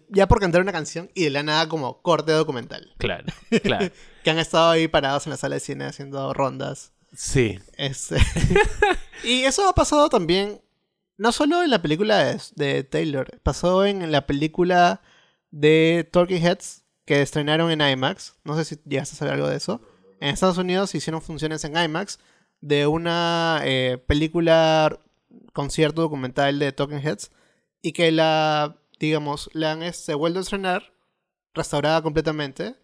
[0.10, 2.94] ya por cantar una canción y de la nada como corte documental.
[2.98, 3.26] claro,
[3.64, 3.92] claro.
[4.24, 6.92] Que han estado ahí parados en la sala de cine haciendo rondas.
[7.16, 8.18] Sí, Este,
[9.24, 10.62] y eso ha pasado también,
[11.18, 15.02] no solo en la película de, de Taylor, pasó en la película
[15.52, 18.36] de Talking Heads que estrenaron en IMAX.
[18.44, 19.82] No sé si llegaste a saber algo de eso.
[20.20, 22.20] En Estados Unidos se hicieron funciones en IMAX
[22.60, 25.00] de una eh, película
[25.54, 27.32] concierto documental de Talking Heads
[27.82, 30.94] y que la, digamos, la han este, vuelto a estrenar,
[31.54, 32.76] restaurada completamente.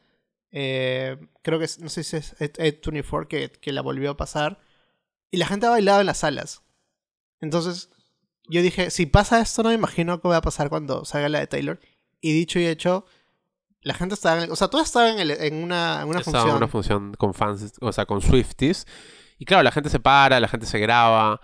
[0.52, 4.18] Eh, creo que no sé si es Ed, Ed 24 que, que la volvió a
[4.18, 4.60] pasar.
[5.32, 6.62] Y la gente ha bailado en las salas.
[7.42, 7.90] Entonces,
[8.48, 11.40] yo dije, si pasa esto, no me imagino qué va a pasar cuando salga la
[11.40, 11.80] de Taylor.
[12.22, 13.06] Y dicho y hecho,
[13.82, 16.20] la gente estaba en el- O sea, tú estabas en, el- en una, en una
[16.20, 16.50] Estaba función.
[16.50, 18.86] en una función con fans, o sea, con Swifties.
[19.40, 21.42] Y claro, la gente se para, la gente se graba.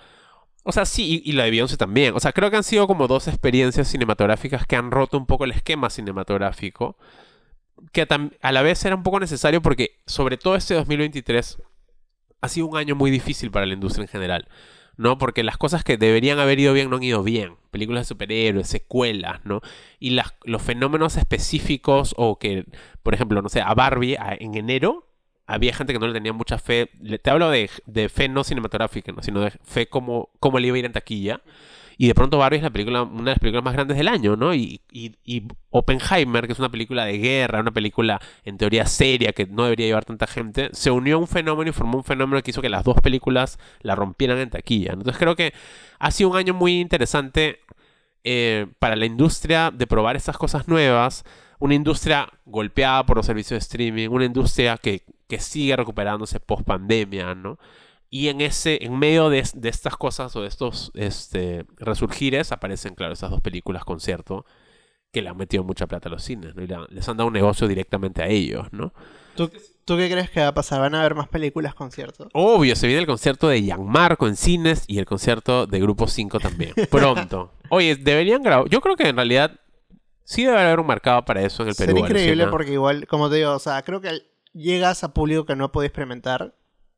[0.70, 2.14] O sea, sí, y, y la de Beyoncé también.
[2.16, 5.46] O sea, creo que han sido como dos experiencias cinematográficas que han roto un poco
[5.46, 6.96] el esquema cinematográfico.
[7.92, 8.08] Que
[8.42, 11.58] a la vez era un poco necesario porque, sobre todo este 2023,
[12.42, 14.48] ha sido un año muy difícil para la industria en general.
[14.98, 15.18] ¿no?
[15.18, 17.56] Porque las cosas que deberían haber ido bien no han ido bien.
[17.72, 19.62] Películas de superhéroes, secuelas, ¿no?
[19.98, 22.66] Y las, los fenómenos específicos o que,
[23.02, 25.09] por ejemplo, no sé, a Barbie a- en enero
[25.50, 26.92] había gente que no le tenía mucha fe.
[27.22, 29.24] Te hablo de, de fe no cinematográfica, ¿no?
[29.24, 31.42] sino de fe como, como le iba a ir en taquilla.
[31.98, 34.38] Y de pronto Barbie es la película, una de las películas más grandes del año,
[34.38, 34.54] ¿no?
[34.54, 39.34] Y, y, y Oppenheimer, que es una película de guerra, una película en teoría seria
[39.34, 42.42] que no debería llevar tanta gente, se unió a un fenómeno y formó un fenómeno
[42.42, 44.94] que hizo que las dos películas la rompieran en taquilla.
[44.94, 45.54] Entonces creo que
[46.00, 47.60] ha sido un año muy interesante
[48.24, 51.26] eh, para la industria de probar estas cosas nuevas.
[51.60, 56.64] Una industria golpeada por los servicios de streaming, una industria que, que sigue recuperándose post
[56.66, 57.58] pandemia, ¿no?
[58.10, 62.96] Y en ese, en medio de, de estas cosas o de estos este, resurgires, aparecen,
[62.96, 64.46] claro, esas dos películas concierto
[65.12, 66.64] que le han metido mucha plata a los cines, ¿no?
[66.64, 68.92] Y la- les han dado un negocio directamente a ellos, ¿no?
[69.36, 69.50] ¿Tú,
[69.86, 70.82] ¿Tú qué crees que va a pasar?
[70.82, 72.28] ¿Van a haber más películas conciertos?
[72.34, 76.40] Obvio, se viene el concierto de Gianmarco en cines y el concierto de Grupo 5
[76.40, 76.74] también.
[76.92, 77.54] Pronto.
[77.70, 78.68] Oye, deberían grabar.
[78.70, 79.60] Yo creo que en realidad
[80.24, 81.92] sí debe haber un mercado para eso en el Perú.
[81.92, 84.22] Sería increíble porque igual, como te digo, o sea, creo que
[84.54, 86.56] llegas a público que no ha podido experimentar.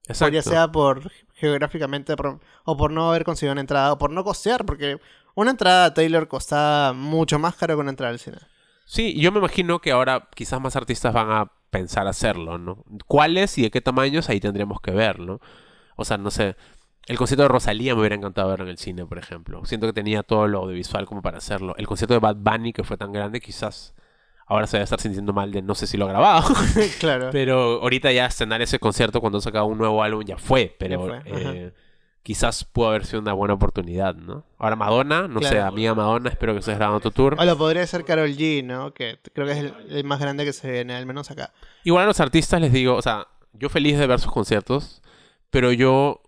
[0.07, 0.33] Exacto.
[0.33, 4.23] Ya sea por geográficamente por- o por no haber conseguido una entrada o por no
[4.23, 4.99] costear, porque
[5.35, 8.37] una entrada a Taylor costaba mucho más caro que una entrada al cine.
[8.85, 12.83] Sí, yo me imagino que ahora quizás más artistas van a pensar hacerlo, ¿no?
[13.07, 14.27] ¿Cuáles y de qué tamaños?
[14.29, 15.39] Ahí tendríamos que ver, ¿no?
[15.95, 16.55] O sea, no sé.
[17.07, 19.63] El concierto de Rosalía me hubiera encantado ver en el cine, por ejemplo.
[19.65, 21.73] Siento que tenía todo lo audiovisual como para hacerlo.
[21.77, 23.95] El concierto de Bad Bunny, que fue tan grande, quizás
[24.51, 26.53] ahora se debe estar sintiendo mal de no sé si lo ha grabado.
[26.99, 27.29] claro.
[27.31, 31.21] Pero ahorita ya escenar ese concierto cuando saca un nuevo álbum ya fue, pero Ya
[31.21, 31.73] fue, eh,
[32.23, 34.43] quizás pudo haber sido una buena oportunidad, ¿no?
[34.57, 35.67] Ahora Madonna, no sé, Claro.
[35.67, 37.35] amiga Madonna, espero que estés grabando tu tour.
[37.39, 38.93] O lo podría ser Carol G, ¿no?
[38.93, 41.51] Que creo que es el, el más grande que se viene, al menos acá.
[41.83, 45.01] Igual a los artistas les digo, o sea, yo feliz de ver sus conciertos,
[45.49, 46.20] pero yo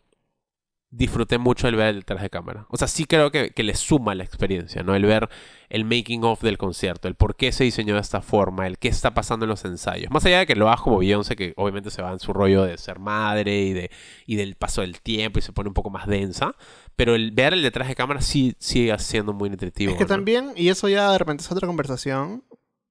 [0.95, 2.67] disfruté mucho el ver el detrás de cámara.
[2.69, 4.93] O sea, sí creo que, que le suma la experiencia, ¿no?
[4.93, 5.27] El ver
[5.69, 8.89] el making of del concierto, el por qué se diseñó de esta forma, el qué
[8.89, 10.11] está pasando en los ensayos.
[10.11, 12.63] Más allá de que lo hagas como Beyoncé, que obviamente se va en su rollo
[12.63, 13.89] de ser madre y, de,
[14.27, 16.55] y del paso del tiempo y se pone un poco más densa.
[16.95, 19.91] Pero el ver el detrás de cámara sí sigue siendo muy nutritivo.
[19.91, 20.09] Es que ¿no?
[20.09, 22.43] también, y eso ya de repente es otra conversación,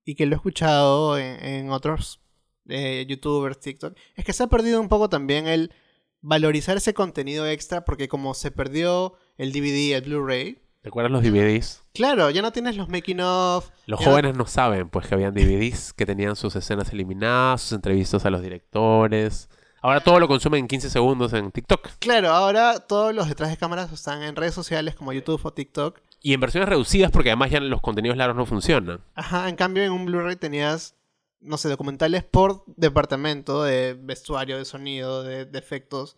[0.05, 2.21] y que lo he escuchado en, en otros
[2.69, 5.73] eh, youtubers, TikTok, es que se ha perdido un poco también el
[6.23, 11.23] valorizar ese contenido extra, porque como se perdió el DVD, el Blu-ray, ¿Te acuerdas los
[11.23, 11.85] DVDs?
[11.95, 13.71] claro, ya no tienes los making of.
[13.87, 17.61] Los ya no- jóvenes no saben, pues, que habían DVDs que tenían sus escenas eliminadas,
[17.63, 19.49] sus entrevistas a los directores.
[19.81, 21.89] Ahora todo lo consumen en 15 segundos en TikTok.
[21.99, 25.99] Claro, ahora todos los detrás de cámaras están en redes sociales como YouTube o TikTok.
[26.21, 29.01] Y en versiones reducidas porque además ya los contenidos largos no funcionan.
[29.17, 30.95] Ajá, en cambio en un Blu-ray tenías,
[31.43, 36.17] no sé, documentales por departamento de vestuario, de sonido, de, de efectos.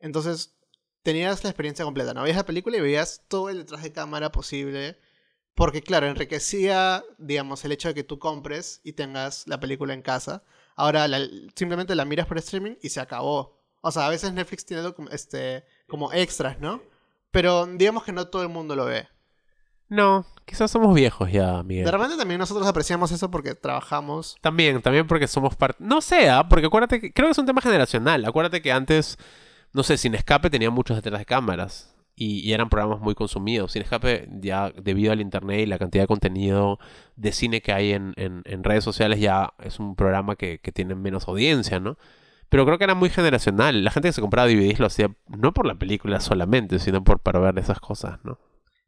[0.00, 0.56] Entonces
[1.02, 2.22] tenías la experiencia completa, ¿no?
[2.22, 4.98] Veías la película y veías todo el detrás de cámara posible.
[5.54, 10.02] Porque claro, enriquecía, digamos, el hecho de que tú compres y tengas la película en
[10.02, 10.42] casa.
[10.74, 11.06] Ahora
[11.54, 13.62] simplemente la miras por streaming y se acabó.
[13.80, 16.82] O sea, a veces Netflix tiene este, como extras, ¿no?
[17.30, 19.06] Pero digamos que no todo el mundo lo ve.
[19.88, 21.84] No, quizás somos viejos ya, Miguel.
[21.84, 24.36] De repente también nosotros apreciamos eso porque trabajamos.
[24.40, 25.76] También, también porque somos parte...
[25.84, 26.48] No sé, ¿ah?
[26.48, 27.12] porque acuérdate que...
[27.12, 28.24] Creo que es un tema generacional.
[28.24, 29.18] Acuérdate que antes,
[29.72, 31.90] no sé, Sin Escape tenía muchos detrás de cámaras.
[32.16, 33.72] Y, y eran programas muy consumidos.
[33.72, 36.78] Sin Escape, ya debido al internet y la cantidad de contenido
[37.16, 40.72] de cine que hay en, en- en redes sociales, ya es un programa que, que
[40.72, 41.98] tiene menos audiencia, ¿no?
[42.48, 43.82] Pero creo que era muy generacional.
[43.84, 47.18] La gente que se compraba DVDs lo hacía no por la película solamente, sino por
[47.18, 48.38] para ver esas cosas, ¿no?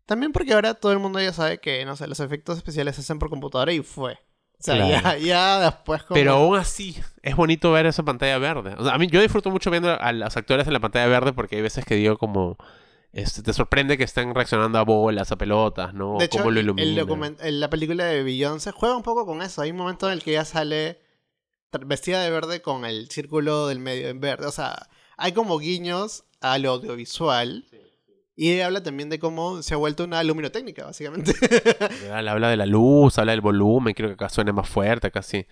[0.07, 3.03] También porque ahora todo el mundo ya sabe que, no sé, los efectos especiales se
[3.03, 4.15] hacen por computadora y fue.
[4.59, 4.89] O sea, Claro.
[4.89, 6.15] ya, ya después como...
[6.15, 8.75] Pero aún así, es bonito ver esa pantalla verde.
[8.79, 11.33] O sea, a mí yo disfruto mucho viendo a los actores en la pantalla verde
[11.33, 12.57] porque hay veces que digo como...
[13.13, 16.19] Este, te sorprende que estén reaccionando a bolas, a pelotas, ¿no?
[16.19, 17.37] de hecho, Cómo lo iluminan.
[17.41, 19.63] el- la película de Beyoncé juega un poco con eso.
[19.63, 21.01] Hay un momento en el que ella sale
[21.87, 24.47] vestida de verde con el círculo del medio en verde.
[24.47, 27.65] O sea, hay como guiños al audiovisual.
[28.37, 31.33] Y habla también de cómo se ha vuelto una luminotécnica, básicamente.
[32.13, 35.47] Habla de la luz, habla del volumen, quiero que acá suene más fuerte, casi.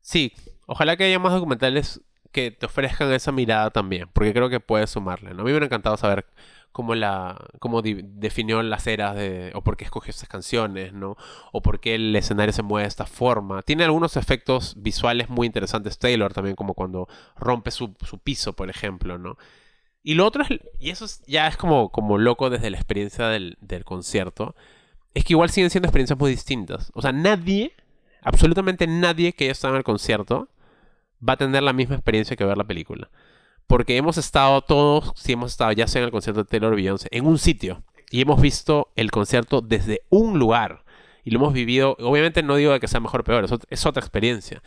[0.00, 0.32] Sí,
[0.66, 2.00] ojalá que haya más documentales
[2.32, 5.42] que te ofrezcan esa mirada también, porque creo que puede sumarle, ¿no?
[5.42, 6.26] A mí me hubiera encantado saber
[6.72, 11.16] cómo la cómo definió las eras de o por qué escogió estas canciones, ¿no?
[11.52, 13.62] O por qué el escenario se mueve de esta forma.
[13.62, 18.70] Tiene algunos efectos visuales muy interesantes Taylor también como cuando rompe su, su piso, por
[18.70, 19.36] ejemplo, ¿no?
[20.02, 23.28] Y lo otro es, y eso es- ya es como, como loco desde la experiencia
[23.28, 24.54] del, del concierto,
[25.14, 26.90] es que igual siguen siendo experiencias muy distintas.
[26.94, 27.72] O sea, nadie,
[28.22, 30.48] absolutamente nadie que haya estado en el concierto
[31.26, 33.10] va a tener la misma experiencia que ver la película.
[33.66, 37.08] Porque hemos estado todos, si hemos estado ya sea en el concierto de Taylor Beyoncé,
[37.12, 37.84] en un sitio.
[38.10, 40.84] Y hemos visto el concierto desde un lugar.
[41.24, 44.62] Y lo hemos vivido, obviamente no digo que sea mejor o peor, es otra experiencia.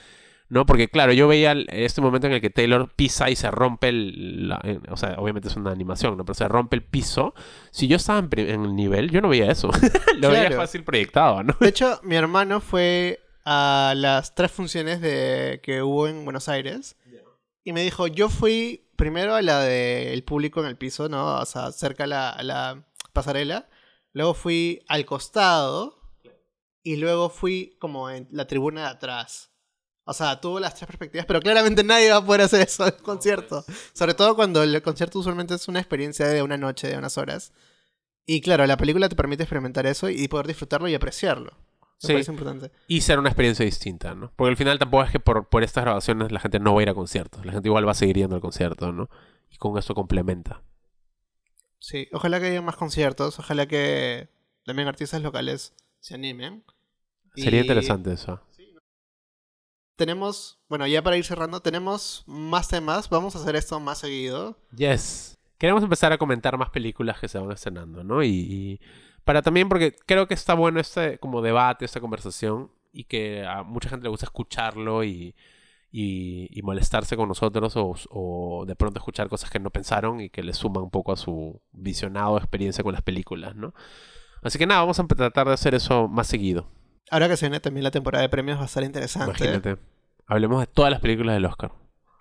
[0.50, 0.66] ¿No?
[0.66, 4.50] Porque claro, yo veía este momento en el que Taylor pisa y se rompe el...
[4.50, 6.26] la- eh, o sea, obviamente es una animación, ¿no?
[6.26, 7.34] Pero se rompe el piso.
[7.72, 9.70] Si yo estaba en, el nivel, yo no veía eso.
[10.20, 11.56] lo veía fácil proyectado, ¿no?
[11.60, 16.98] De hecho, mi hermano fue a las tres funciones de que hubo en Buenos Aires.
[17.66, 21.40] Y me dijo, yo fui primero a la del público en el piso, ¿no?
[21.40, 23.70] O sea, cerca a la, a la pasarela.
[24.12, 26.00] Luego fui al costado.
[26.86, 29.53] Y luego fui como en la tribuna de atrás.
[30.06, 32.94] O sea, tuvo las tres perspectivas, pero claramente nadie va a poder hacer eso en
[32.98, 33.64] un concierto.
[33.94, 37.54] Sobre todo cuando el concierto usualmente es una experiencia de una noche, de unas horas.
[38.26, 41.52] Y claro, la película te permite experimentar eso y poder disfrutarlo y apreciarlo.
[42.04, 42.14] Me Sí.
[42.14, 42.72] parece importante.
[42.88, 44.32] Y ser una experiencia distinta, ¿no?
[44.36, 46.84] Porque al final tampoco es que por, por estas grabaciones la gente no va a
[46.84, 47.46] ir a conciertos.
[47.46, 49.10] La gente igual va a seguir yendo al concierto, ¿no?
[49.50, 50.62] Y con eso complementa.
[51.80, 54.28] Sí, ojalá que haya más conciertos, ojalá que
[54.66, 56.64] también artistas locales se animen.
[57.36, 58.42] Sería Y interesante eso.
[59.96, 64.58] Tenemos, bueno, ya para ir cerrando, tenemos más temas, vamos a hacer esto más seguido.
[64.76, 65.38] Yes.
[65.58, 68.24] Queremos empezar a comentar más películas que se van estrenando, ¿no?
[68.24, 68.82] Y, y
[69.24, 73.64] para también, porque creo que está bueno este como debate, esta conversación, y que a
[73.64, 75.36] mucha gente le gusta escucharlo y,
[75.92, 80.30] y, y molestarse con nosotros o, o de pronto escuchar cosas que no pensaron y
[80.30, 83.74] que le suman un poco a su visionado experiencia con las películas, ¿no?
[84.42, 86.68] Así que nada, vamos a tratar de hacer eso más seguido.
[87.10, 89.46] Ahora que se viene también la temporada de premios va a estar interesante.
[89.46, 89.78] Imagínate
[90.28, 91.72] hablemos de todas las películas del Oscar.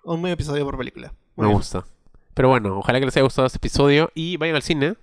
[0.03, 1.13] Un medio episodio por película.
[1.35, 1.85] Me gusta.
[2.33, 4.95] Pero bueno, ojalá que les haya gustado este episodio y vayan al cine.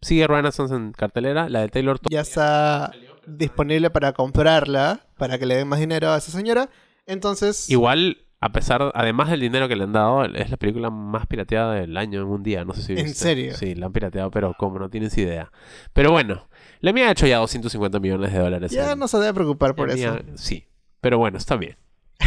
[0.00, 2.00] Sigue Renaissance en cartelera, la de Taylor.
[2.10, 2.90] Ya está
[3.26, 6.68] disponible para comprarla, para que le den más dinero a esa señora.
[7.06, 7.70] Entonces...
[7.70, 11.74] Igual, a pesar, además del dinero que le han dado, es la película más pirateada
[11.74, 12.92] del año en un día, no sé si...
[12.94, 13.54] ¿En serio?
[13.54, 15.52] Sí, la han pirateado, pero como no tienes idea.
[15.92, 16.48] Pero bueno,
[16.80, 18.72] la mía ha hecho ya 250 millones de dólares.
[18.72, 20.18] Ya no se debe preocupar por eso.
[20.34, 20.66] Sí,
[21.00, 21.76] pero bueno, está bien.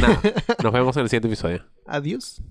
[0.01, 0.21] Nada,
[0.63, 1.63] nos vemos en el siguiente episodio.
[1.85, 2.41] Adiós.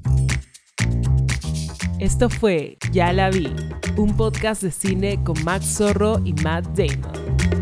[2.00, 3.54] Esto fue Ya la vi,
[3.96, 7.53] un podcast de cine con Max Zorro y Matt Damon.